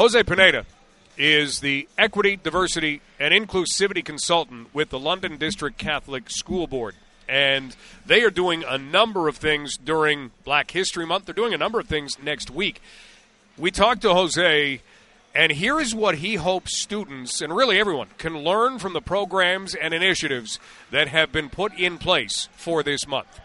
[0.00, 0.64] Jose Pineda
[1.18, 6.94] is the Equity, Diversity, and Inclusivity Consultant with the London District Catholic School Board.
[7.28, 7.76] And
[8.06, 11.26] they are doing a number of things during Black History Month.
[11.26, 12.80] They're doing a number of things next week.
[13.58, 14.80] We talked to Jose,
[15.34, 19.74] and here is what he hopes students, and really everyone, can learn from the programs
[19.74, 20.58] and initiatives
[20.90, 23.38] that have been put in place for this month.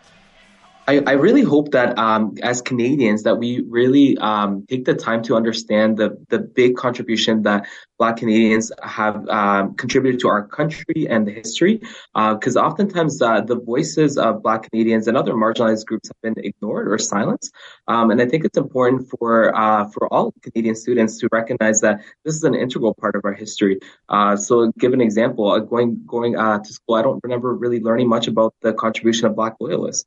[0.88, 5.24] I, I really hope that um, as Canadians that we really um, take the time
[5.24, 7.68] to understand the the big contribution that
[7.98, 11.82] Black Canadians have um, contributed to our country and the history.
[12.14, 16.44] Because uh, oftentimes uh, the voices of Black Canadians and other marginalized groups have been
[16.44, 17.54] ignored or silenced.
[17.88, 22.02] Um, and I think it's important for uh, for all Canadian students to recognize that
[22.24, 23.80] this is an integral part of our history.
[24.10, 25.50] Uh, so, give an example.
[25.50, 29.28] Uh, going going uh, to school, I don't remember really learning much about the contribution
[29.28, 30.06] of Black loyalists.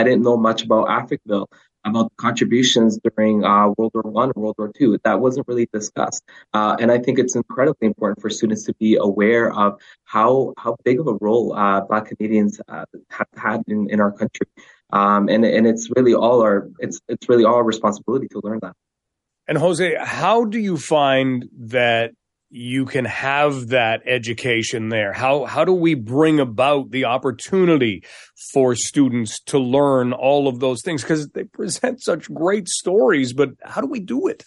[0.00, 1.46] I didn't know much about Africville
[1.84, 4.98] about contributions during uh, World War One, and World War Two.
[5.04, 8.96] That wasn't really discussed, uh, and I think it's incredibly important for students to be
[8.96, 13.88] aware of how how big of a role uh, Black Canadians uh, have had in,
[13.90, 14.46] in our country,
[14.90, 18.58] um, and and it's really all our it's it's really all our responsibility to learn
[18.62, 18.74] that.
[19.48, 22.12] And Jose, how do you find that
[22.50, 25.12] you can have that education there?
[25.12, 28.02] How how do we bring about the opportunity
[28.52, 33.50] for students to learn all of those things because they present such great stories, but
[33.62, 34.44] how do we do it?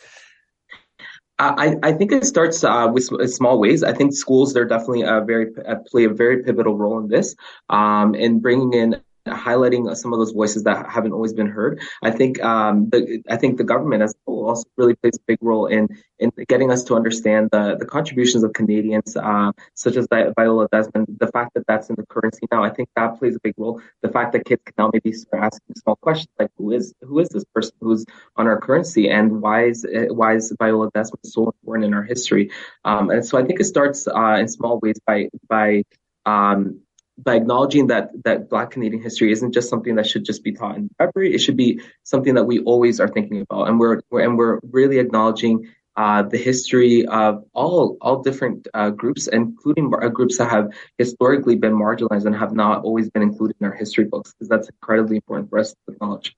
[1.40, 3.84] I, I think it starts uh, with small ways.
[3.84, 7.36] I think schools they're definitely a very uh, play a very pivotal role in this,
[7.70, 11.82] um, in bringing in highlighting some of those voices that haven't always been heard.
[12.04, 14.14] I think um, the I think the government as
[14.46, 15.88] also really plays a big role in
[16.20, 21.08] in getting us to understand the the contributions of Canadians, uh, such as Viola Desmond.
[21.20, 23.82] The fact that that's in the currency now, I think that plays a big role.
[24.02, 27.20] The fact that kids can now maybe start asking small questions like who is who
[27.20, 31.48] is this person who's on our currency and why is why is Viola Desmond so
[31.48, 32.52] important in our history?
[32.86, 35.84] Um, and so I think it starts uh, in small ways by by
[36.26, 36.82] um,
[37.18, 40.76] by acknowledging that that Black Canadian history isn't just something that should just be taught
[40.76, 41.34] in February.
[41.34, 44.60] It should be something that we always are thinking about, and we're, we're and we're
[44.72, 50.50] really acknowledging uh, the history of all all different uh, groups, including uh, groups that
[50.50, 54.50] have historically been marginalized and have not always been included in our history books, because
[54.50, 56.36] that's incredibly important for us to acknowledge.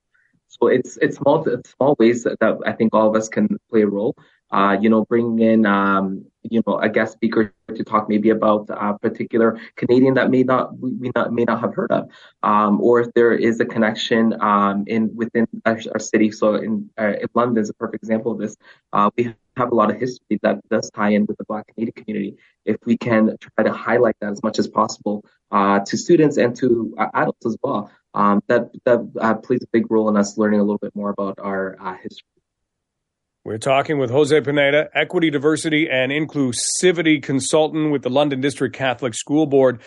[0.48, 3.58] So it's it's small it's small ways that, that I think all of us can
[3.70, 4.16] play a role
[4.52, 8.68] uh, you know, bringing in, um, you know, a guest speaker to talk maybe about
[8.70, 12.10] a particular Canadian that may not we not may not have heard of,
[12.44, 16.32] um, or if there is a connection um, in within our, our, city.
[16.32, 18.56] So in, uh, in, London is a perfect example of this.
[18.94, 21.94] Uh, we have a lot of history that does tie in with the Black Canadian
[21.94, 22.38] community.
[22.66, 26.56] If we can try to highlight that as much as possible uh, to students and
[26.58, 30.38] to uh, adults as well, um, that that uh, plays a big role in us
[30.38, 32.35] learning a little bit more about our history.
[33.46, 39.14] We're talking with Jose Pineda, Equity, Diversity, and Inclusivity Consultant with the London District Catholic
[39.14, 39.84] School Board.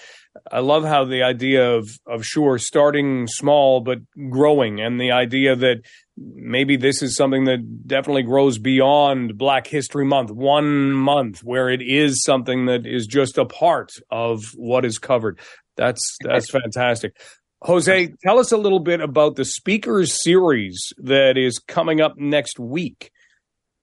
[0.52, 3.98] I love how the idea of, of sure, starting small but
[4.30, 5.78] growing, and the idea that
[6.16, 11.82] maybe this is something that definitely grows beyond Black History Month, one month where it
[11.82, 15.40] is something that is just a part of what is covered.
[15.76, 17.16] That's that's fantastic.
[17.62, 22.60] Jose, tell us a little bit about the speakers series that is coming up next
[22.60, 23.10] week.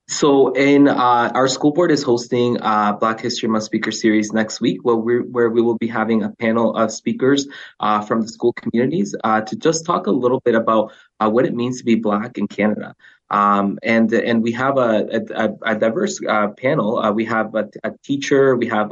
[0.08, 4.62] So, in uh, our school board is hosting uh, Black History Month Speaker Series next
[4.62, 7.48] week, where we where we will be having a panel of speakers
[7.80, 11.44] uh, from the school communities uh, to just talk a little bit about uh, what
[11.44, 12.94] it means to be Black in Canada.
[13.32, 17.12] Um, and and we have a, a, a diverse uh, panel.
[17.14, 18.92] we have a, a, teacher, we have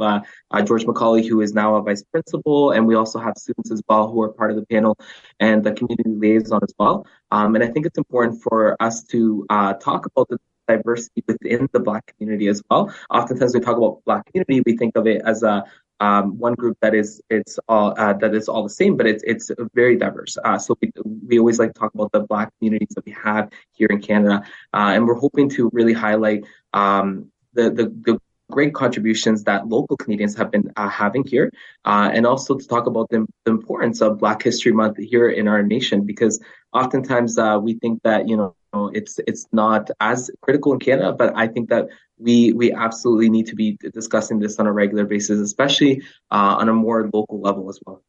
[0.64, 4.10] George Macaulay, who is now a vice principal, and we also have students as well
[4.10, 4.98] who are part of the panel
[5.38, 7.06] and the community liaison as well.
[7.30, 11.80] Um, and I think it's important for us to talk about the diversity within the
[11.80, 12.94] Black community as well.
[13.10, 15.64] Oftentimes, we talk about Black community, we think of it as a
[16.00, 19.22] um, one group that is it's all uh, that is all the same, but it's
[19.24, 20.36] it's very diverse.
[20.44, 20.92] Uh, so we,
[21.26, 24.42] we always like to talk about the Black communities that we have here in Canada,
[24.74, 29.96] uh, and we're hoping to really highlight um, the, the, the great contributions that local
[29.96, 31.52] Canadians have been uh, having here,
[31.84, 35.48] uh, and also to talk about the, the, importance of Black History Month here in
[35.48, 36.42] our nation, because
[36.72, 38.36] oftentimes uh, we think that you
[38.74, 41.86] know it's it's not as critical in Canada, but I think that
[42.18, 46.68] we we absolutely need to be discussing this on a regular basis, especially uh, on
[46.68, 48.02] a more local level as well.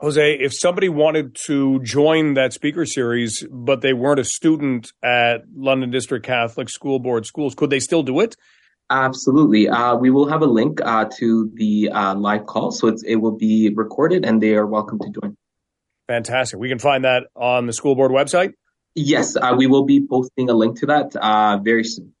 [0.00, 5.42] Jose, if somebody wanted to join that speaker series, but they weren't a student at
[5.56, 8.36] London District Catholic School Board schools, could they still do it?
[8.90, 9.68] Absolutely.
[9.68, 13.36] Uh, we will have a link uh, to the uh, live call, so it will
[13.36, 15.36] be recorded, and they are welcome to join.
[16.06, 16.58] Fantastic.
[16.58, 18.52] We can find that on the school board website.
[18.94, 22.14] Yes, uh, we will be posting a link to that uh, very soon.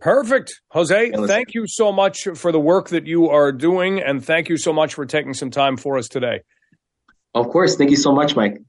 [0.00, 0.60] Perfect.
[0.70, 4.56] Jose, thank you so much for the work that you are doing, and thank you
[4.56, 6.40] so much for taking some time for us today.
[7.34, 7.76] Of course.
[7.76, 8.60] Thank you so much, Mike.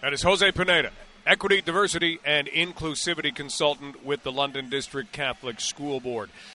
[0.00, 0.90] That is Jose Pineda,
[1.26, 6.30] Equity, Diversity, and Inclusivity Consultant with the London District Catholic School Board.